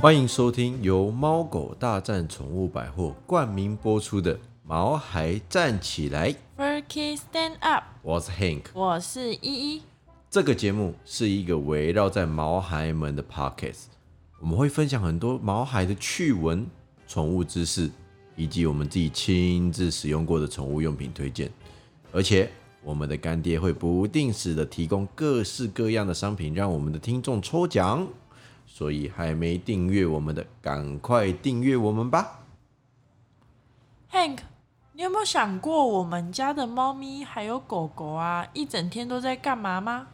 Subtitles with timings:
[0.00, 8.62] 欢迎收听由猫狗大战宠物百货冠名播出的《毛孩站起来》，Furky Stand Up，我是 Hank。
[8.72, 9.82] 我是依依。
[10.30, 13.74] 这个节目是一个围绕在毛孩们的 Pocket，
[14.40, 16.66] 我们会分享很多毛孩的趣闻、
[17.06, 17.90] 宠物知识，
[18.36, 21.52] 以及我们自己亲自使用过的宠物用品推荐。
[22.10, 22.50] 而且，
[22.82, 28.08] 我们的干爹会不定时的提供各式各样的商品，让我们的听众抽奖。
[28.72, 32.46] 所以，还没订阅我们的，赶快订阅我们吧
[34.12, 34.38] ！Hank，
[34.92, 40.06] 你有没有想过，我们家的猫咪还有狗狗啊，一整天都在干嘛吗？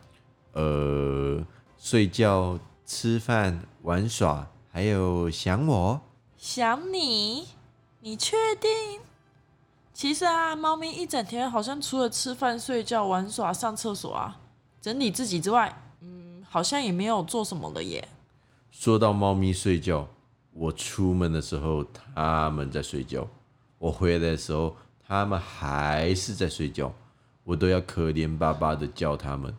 [0.55, 1.45] 呃，
[1.79, 6.01] 睡觉、吃饭、玩耍，还有想我。
[6.37, 7.49] 想你？
[8.01, 9.01] 你确定？
[9.93, 14.41] 其实啊，猫咪一整天好像除了吃饭、睡觉、玩耍、上厕所啊、
[14.81, 18.09] 整理自己之外，嗯，好像也没有做什么了耶。
[18.79, 20.07] 说到猫咪睡觉，
[20.53, 21.83] 我出门的时候
[22.15, 23.27] 它们在睡觉，
[23.79, 24.77] 我回来的时候
[25.09, 26.93] 它们还是在睡觉，
[27.43, 29.57] 我都要可怜巴巴的叫它们，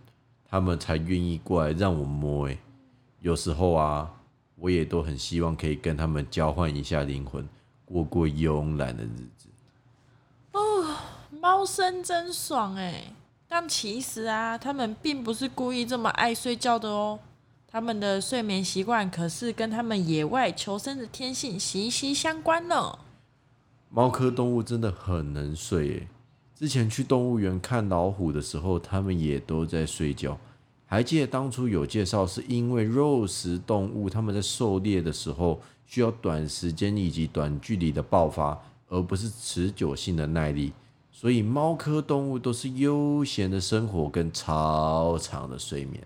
[0.47, 2.45] 它们才愿意过来让我摸。
[2.45, 2.59] 诶，
[3.19, 4.13] 有时候啊，
[4.55, 7.49] 我也都很希望可以跟它们交换一下灵魂，
[7.85, 9.49] 过过慵懒的日子。
[10.51, 10.95] 哦
[11.41, 13.15] 猫生真爽哎！
[13.47, 17.17] 但其实啊，它们并不是故意这么爱睡觉的哦。
[17.77, 22.97] 它们的睡眠习惯可是跟它们野外求生的天性息息相关呢。
[23.91, 26.07] 猫科动物真的很能睡诶。
[26.55, 30.35] 之前去动物园看老虎的时候，它们也都在睡觉。
[30.87, 38.59] 还记得当初有介绍，是因为肉食动物它们在狩猎的时候需要短时间以及短距离的爆发，
[38.89, 40.73] 而不是持久性的耐力。
[41.11, 46.03] 所以猫科动物都是悠闲的生活跟超长的睡眠。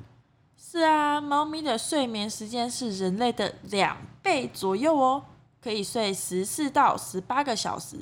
[0.71, 5.21] 是啊，猫咪的睡眠时间是人类的两倍左右哦，
[5.61, 7.97] 可以睡十四到十八个小时。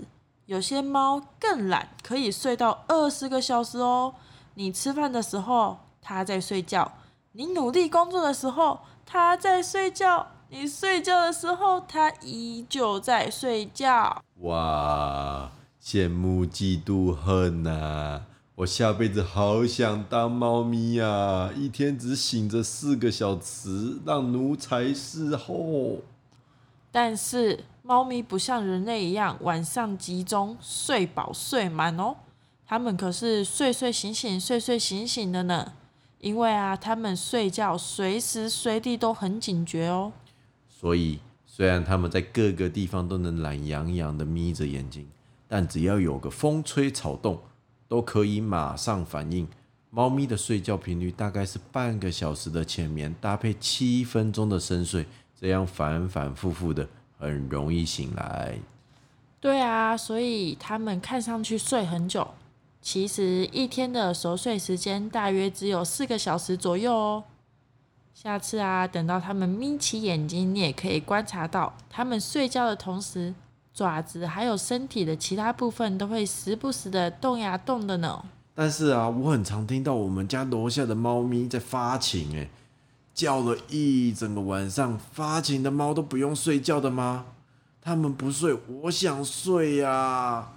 [0.45, 4.13] 有些猫更懒，可以睡到二十个小时哦。
[4.53, 6.91] 你吃饭的时候，它在睡觉；
[7.31, 14.21] 你努力工作的时候，它在睡觉；你睡觉的时候，它依旧在睡觉。
[14.41, 15.49] 哇，
[15.83, 18.25] 羡慕嫉妒恨呐、
[18.59, 25.99] 我下辈子好想当猫咪呀、一天只醒着四个小时，让奴才伺候。
[26.91, 32.17] 但是猫咪不像人类一样晚上集中睡饱睡满哦，
[32.65, 35.71] 它们可是睡睡醒醒、睡睡醒醒的呢。
[36.19, 40.11] 因为啊，它们睡觉随时随地都很警觉哦。
[40.67, 45.07] 所以，虽然它们在各个地方都能懒洋洋的眯着眼睛，
[45.47, 47.39] 但只要有个风吹草动，
[47.89, 49.45] 都可以马上反应。
[49.89, 55.05] 猫咪的睡觉频率大概是半个小时的浅眠，搭配七分钟的深睡，
[55.37, 58.57] 这样反反复复的，很容易醒来。
[59.41, 62.27] 对啊，所以它们看上去睡很久，
[62.81, 67.23] 其实一天的熟睡时间大约只有四个小时左右哦。
[68.13, 73.33] 下次啊，等到它们眯起眼睛，你也可以观察到，它们睡觉的同时，
[73.79, 78.21] 爪子还有身体的其他部分都会时不时的动呀动的呢。
[78.53, 82.49] 但是啊，我很常听到我们家楼下的猫咪在发情，诶，
[83.13, 84.99] 叫了一整个晚上。
[85.13, 87.27] 发情的猫都不用睡觉的吗？
[87.81, 90.49] 它们不睡，我想睡呀、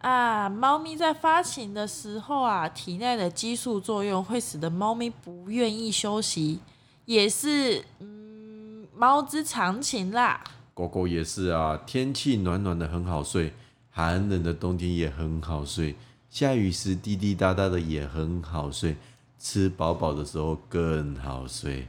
[0.00, 6.60] 啊，猫咪在发情的时候啊，体内的激素作用会使得猫咪不愿意休息，
[7.04, 10.42] 也是嗯猫之常情啦。
[10.82, 13.52] 狗狗也是啊，天气暖暖的很好睡，
[13.92, 15.94] 寒冷的冬天也很好睡，
[16.28, 18.96] 下雨时滴滴答答的也很好睡，
[19.38, 21.86] 吃饱饱的时候更好睡。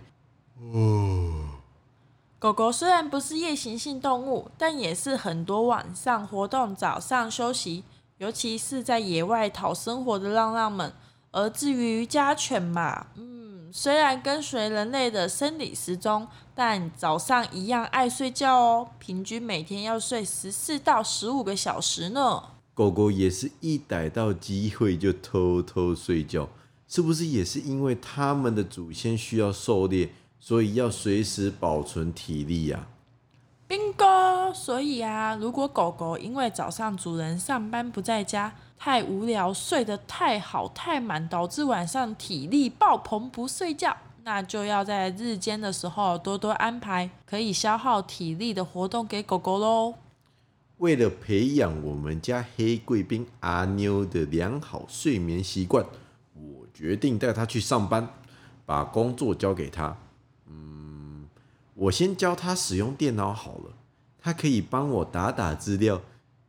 [0.71, 1.49] 哦
[2.37, 7.83] 狗狗虽然不是夜行性动物，但也是很多晚上活动、早上休息，
[8.19, 10.93] 尤其是在野外讨生活的浪浪们。
[11.31, 13.32] 而至于家犬嘛，嗯，
[13.75, 22.43] 虽然跟随人类的生理时钟，但早上一样爱睡觉哦，平均每天要睡十四到十五个小时呢。
[22.75, 26.47] 狗狗也是一逮到机会就偷偷睡觉，
[26.87, 32.85] 是不是也是因为它们的祖先需要狩猎，所以要随时保存体力呀、
[33.67, 34.53] bingo！
[34.53, 38.53] 所以啊，如果狗狗因为早上主人上班不在家，
[38.85, 43.95] 太无聊，睡得太好太满，导致晚上体力爆棚不睡觉，
[44.25, 49.93] 那就要在日间的时候多多安排可以消耗体力的活动给狗狗喽。
[50.79, 55.85] 为了培养我们家黑贵宾阿妞的良好睡眠习惯，
[56.33, 58.09] 我决定带她去上班，
[58.65, 59.95] 把工作交给她。
[60.49, 61.29] 嗯，
[61.75, 63.71] 我先教她使用电脑好了，
[64.19, 66.01] 它可以帮我打打资料，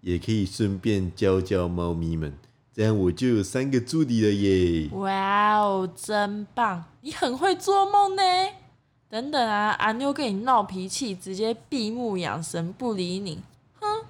[0.04, 2.34] 也可以顺便教教猫咪们，
[2.74, 4.90] 这样我就有三个助理了耶！
[4.92, 6.84] 哇哦，真棒！
[7.00, 8.22] 你很会做梦呢。
[9.08, 13.40] 等等啊，阿妞跟你闹脾气，直接闭目养神不理你，
[13.80, 14.04] 哼！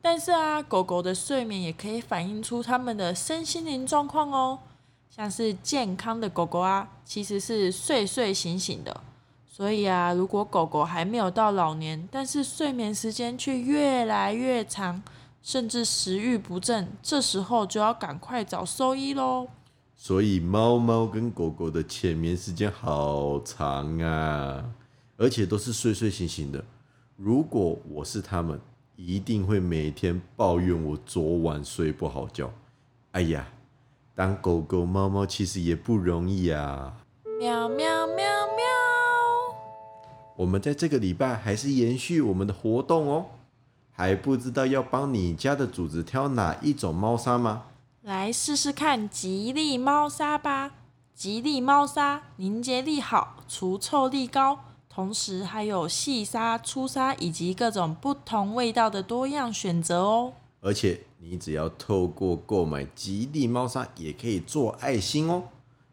[0.00, 4.58] 但是啊，狗狗的睡眠也可以反映出它们的身心灵状况哦。
[5.08, 9.00] 像是健康的狗狗啊，其实是睡睡醒醒的。
[9.54, 15.02] 所以啊，如果狗狗还没有到老年，但是睡眠时间却越来越长，
[15.42, 19.48] 甚至食欲不振，这时候就要赶快找兽医喽。
[19.94, 24.64] 所以猫猫跟狗狗的浅眠时间好长啊，
[25.18, 26.64] 而且都是睡睡醒醒的。
[27.16, 28.58] 如果我是他们，
[28.96, 32.50] 一定会每天抱怨我昨晚睡不好觉。
[33.10, 33.46] 哎呀，
[34.14, 36.96] 当狗狗猫猫其实也不容易啊。
[37.38, 38.41] 喵喵喵喵。
[40.42, 43.26] 我们在这个礼拜还是延续我们的活动哦。
[43.92, 47.62] 还不知道要帮你家的主子挑哪一种猫砂吗？
[48.02, 50.72] 来试试看吉利猫砂吧！
[51.14, 54.58] 吉利猫砂凝结力好，除臭力高，
[54.88, 60.32] 同时还有细沙、粗沙以及各种不同味道的多样选择哦。
[60.60, 65.44] 而且你只要透过购买吉利猫砂，也可以做爱心哦。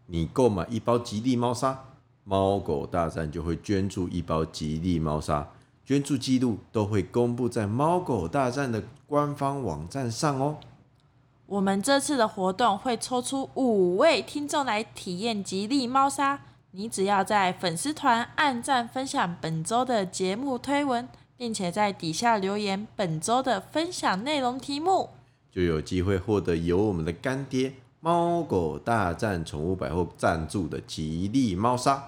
[0.08, 1.89] 你购买一包吉利猫砂，
[2.30, 5.50] 猫狗大战就会捐助一包吉利猫砂，
[5.84, 10.58] 捐助记录都会公布在猫狗大战的官方网站上哦。
[11.48, 16.42] 我们这次的活动会抽出五位听众来体验吉利猫砂。
[16.70, 25.10] 你只要在粉丝团按赞分享本周的节目推文，并且在底下留言本周的分享内容题目，
[25.52, 32.02] 就有机会获得由我们的干爹猫狗大战宠物百货赞助的吉利猫砂。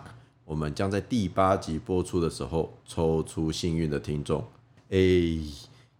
[0.46, 4.42] 我们将在第八集播出的时候抽出幸运的听众。
[4.90, 4.98] 哎，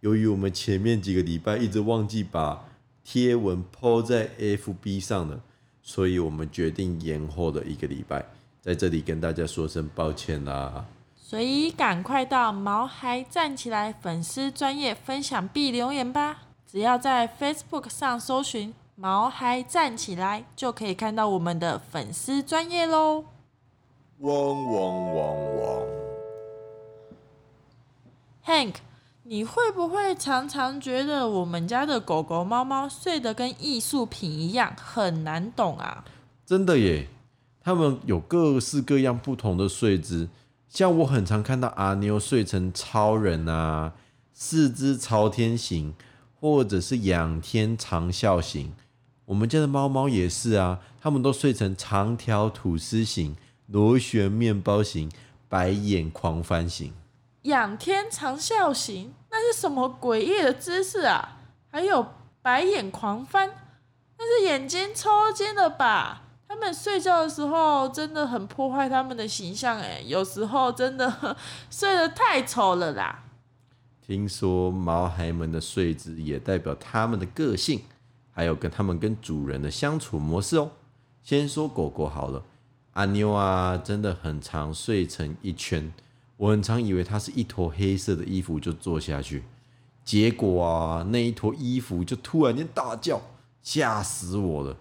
[0.00, 2.64] 由于我们前面几个礼拜一直忘记把
[3.04, 5.40] 贴文抛在 FB 上了，
[5.82, 8.24] 所以我们决定延后的一个礼拜，
[8.62, 10.86] 在这里跟大家说声抱歉啦。
[11.14, 16.44] 所以赶快到毛孩站起来粉丝专业分享必留言吧！
[16.66, 23.24] 只要在 Facebook 上搜寻“毛孩站起来”，就可以看到我们的粉丝专业喽。
[24.18, 25.82] 汪汪汪汪
[28.46, 28.74] ，Hank。
[29.24, 36.04] 你会不会常常觉得我们家的狗狗、猫猫睡得跟艺术品一样，很难懂啊？
[36.44, 37.06] 真的耶，
[37.62, 40.28] 它们有各式各样不同的睡姿，
[40.68, 43.92] 像我很常看到阿妞睡成超人啊，
[44.34, 45.94] 四肢朝天型，
[46.42, 48.74] 或者是仰天长啸型。
[49.26, 53.36] 我们家的猫猫也是啊，它们都睡成长条吐司型、
[53.68, 55.08] 螺旋面包型、
[55.48, 56.92] 白眼狂翻型。
[57.42, 61.38] 仰天长啸型，那是什么诡异的姿势啊？
[61.70, 62.04] 还有
[62.42, 63.48] 白眼狂翻，
[64.18, 66.22] 那是眼睛抽筋了吧？
[66.48, 71.36] 他们睡觉的时候真的很破坏他们的形象哎，有时候真的
[71.70, 73.22] 睡得太丑了啦。
[74.04, 77.82] 听说毛孩们的睡姿也代表他们的个性，
[78.32, 80.72] 还有跟他们跟主人的相处模式哦。
[81.22, 82.42] 先说狗狗好了，
[82.94, 85.92] 阿妞啊，真的很常睡成一圈。
[86.36, 89.44] 我很常以为它是一坨黑色的衣服就坐下去，
[90.04, 93.20] 结果啊，那一坨衣服就突然间大叫，
[93.62, 94.76] 吓死我了。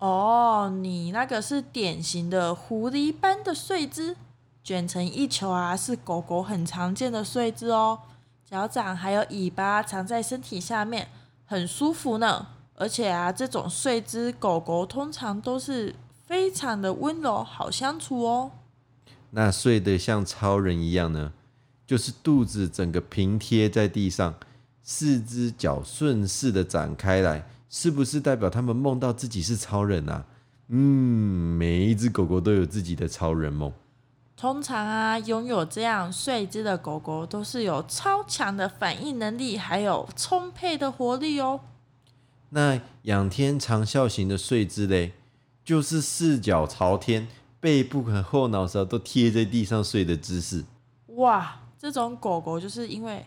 [0.00, 4.16] 哦，你那个是典型的狐狸般的睡姿，
[4.64, 8.00] 卷成一球啊，是狗狗很常见的睡姿哦。
[8.48, 11.08] 脚掌还有尾巴藏在身体下面，
[11.44, 12.46] 很舒服呢。
[12.76, 15.94] 而且啊，这种睡姿狗狗通常都是
[16.26, 18.52] 非常的温柔，好相处哦。
[19.30, 21.32] 那睡得像超人一样呢，
[21.86, 24.34] 就是肚子整个平贴在地上，
[24.82, 30.24] 四只脚顺势的展开来，是不是代表他们梦到自己是超人啊？
[30.68, 33.72] 嗯，每一只狗狗都有自己的超人梦。
[34.36, 41.60] 通常啊，拥有这样睡姿的狗狗都是有超强的反应能力，还有充沛的活力哦。
[42.50, 45.14] 那仰天长啸型的睡姿嘞，
[45.64, 47.26] 就是四脚朝天。
[47.58, 50.64] 背部和后脑勺都贴在地上睡的姿势，
[51.16, 51.56] 哇！
[51.76, 53.26] 这种狗狗就是因为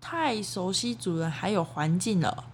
[0.00, 2.44] 太熟悉主人还有环境了，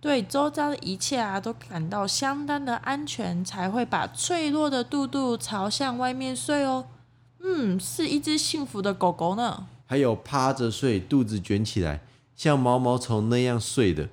[0.00, 6.86] 对周遭的一切啊都感到相当的安全，才会把脆弱的肚肚朝向外面睡哦。
[7.40, 9.66] 嗯，是一只幸福的狗狗呢。
[9.86, 12.02] 还有趴着睡，肚子卷起来，
[12.36, 14.08] 像毛毛虫那样睡的，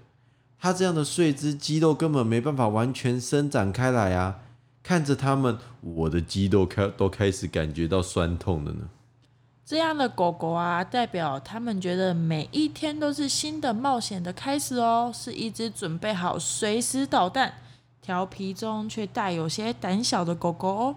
[0.59, 4.39] 它这样的睡姿，肌肉根本没办法完全伸展开来啊。
[4.81, 8.89] 看着它们，我的肌肉开都开始感觉到酸痛了呢。
[9.65, 17.55] 这样的狗狗啊，代表他们觉得每一天都是新的冒险的开始哦，是一只准备好随时捣蛋、
[17.99, 20.95] 调皮中却带有些胆小的狗狗哦。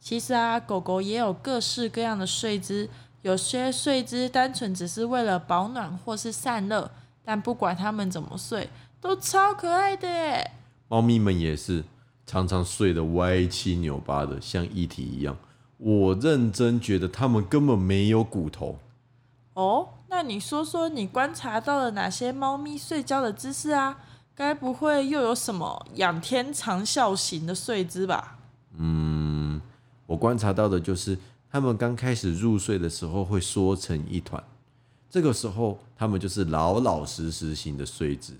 [0.00, 2.88] 其实啊，狗狗也有各式各样的睡姿，
[3.22, 6.90] 有些睡姿单纯只是为了保暖或是散热，
[7.24, 10.50] 但不管它们怎么睡，都超可爱的耶。
[10.88, 11.84] 猫咪们也是
[12.24, 15.36] 常常睡得歪七扭八的，像一体一样。
[15.76, 18.78] 我认真觉得它们根本没有骨头。
[19.54, 23.98] 哦，那你说说你观察到了哪些猫咪睡觉的姿势啊？
[24.34, 28.38] 该不会又有什么仰天长啸型的睡姿吧？
[28.78, 29.17] 嗯，
[30.08, 31.16] 我观察到的就是
[31.52, 34.42] 它们刚开始入睡的时候会缩成一团，
[35.10, 38.32] 这个时候它们就是老老实实型的睡姿。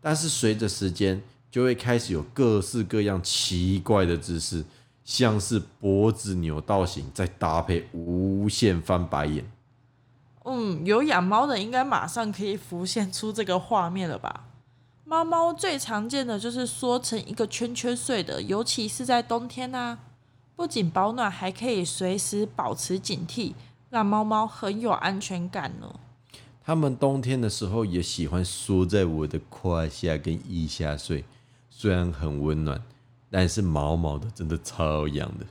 [0.00, 1.20] 但是随着时间，
[1.50, 4.64] 就会开始有各式各样奇怪的姿势。
[5.04, 9.50] 像是脖子扭到型，再搭配无限翻白眼。
[10.44, 14.44] 嗯，有养猫的应该马上可以浮现出这个画面了吧？
[15.06, 19.98] 猫猫最常见的就是缩成一个圈圈睡的，尤其是在冬天呐，
[20.58, 23.54] 不仅保暖，还可以随时保持警惕，
[23.90, 26.00] 让猫猫很有安全感呢。
[26.64, 31.24] 它们冬天的时候也喜欢缩在我的胯下跟腋下睡，
[31.70, 32.82] 虽然很温暖。
[33.30, 35.46] 但是毛毛的真的超痒的，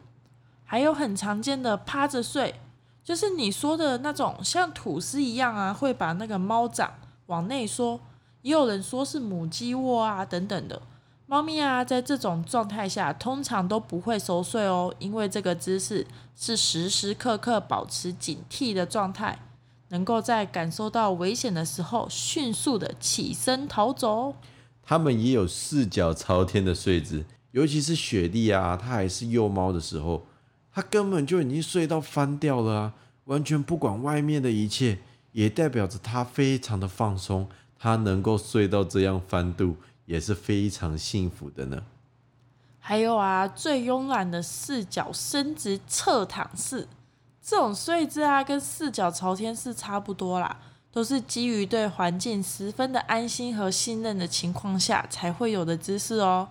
[0.66, 2.56] 还有很常见的趴着睡，
[3.02, 6.92] 就是你说的那种像吐司一样啊，会把那个猫掌
[7.28, 8.02] 往内缩。
[8.42, 10.82] 也有人说是母鸡窝啊等等的。
[11.29, 16.07] 猫咪啊，在这种状态下通常都不会熟睡哦，因为这个姿势
[16.38, 19.38] 是时时刻刻保持警惕的状态，
[19.89, 24.36] 能够在感受到危险的时候迅速的起身逃走。
[24.81, 27.25] 它们也有四脚朝天的睡姿。
[27.51, 30.25] 尤其是雪莉啊，它还是幼猫的时候，
[30.72, 32.93] 它根本就已经睡到翻掉了啊，
[33.25, 35.00] 完全不管外面的一切，
[35.34, 37.50] 也代表着它非常的放松。
[37.77, 39.75] 它能够睡到这样翻度，
[40.08, 41.84] 也是非常幸福的呢。
[42.80, 46.88] 还有啊，最慵懒的四脚伸直侧躺式，
[47.42, 50.58] 这种睡姿啊，跟四脚朝天式差不多啦，
[50.92, 56.48] 都是基于对环境十分的安心和信任的情况下才会有的姿势哦。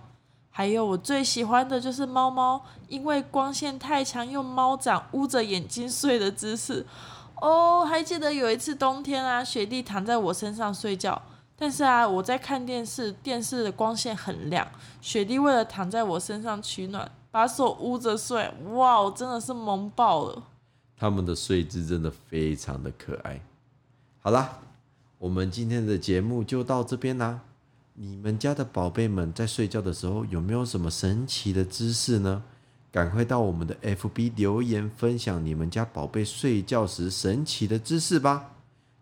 [0.51, 6.85] 还有我最喜欢的就是猫猫，因为光线太强，用猫掌捂着眼睛睡的姿势。
[7.41, 11.21] 哦，还记得有一次冬天啊，雪地躺在我身上睡觉，
[11.59, 14.67] 但是啊，我在看电视，电视的光线很亮，
[15.01, 18.53] 雪地为了躺在我身上取暖，把手捂着睡。
[18.73, 20.43] 哇，我真的是萌爆了！
[20.95, 23.41] 他们的睡姿真的非常的可爱。
[24.19, 24.59] 好啦，
[25.17, 27.41] 我们今天的节目就到这边啦。
[27.95, 32.43] 你们家的宝贝们在睡觉的时候有没有什么神奇的姿势呢？
[32.91, 38.51] 赶快到我们的 FB 留言分享你们家宝贝睡觉时神奇的姿势吧！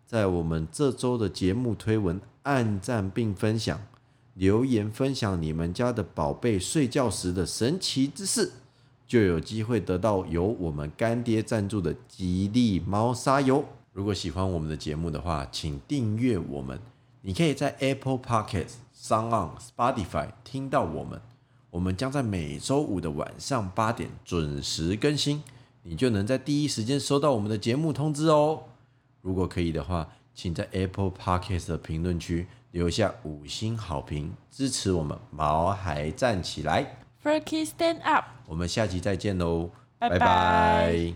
[0.05, 3.79] 在我们这周的节目推文按赞并分享，
[4.33, 8.51] 留言分享你们家的宝贝睡觉时的神奇姿势，
[9.07, 13.65] 就有机会得到由我们干爹赞助的吉利猫砂油。
[13.93, 16.79] 如果喜欢我们的节目的话，请订阅我们。
[17.21, 18.73] 你可以在 Apple Podcast。
[18.97, 21.21] 上 on Spotify 听到我们，
[21.69, 25.43] 我们将在每周五的晚上八点准时更新，
[25.83, 28.63] 你就能在第一时间收到我们的节目通知哦。
[29.25, 38.25] 如果可以的话，请在 Apple Podcast 的评论区留下五星好评，支持我们毛孩站起来，Furkey Stand Up。
[38.45, 41.15] 我们下期再见喽，拜拜。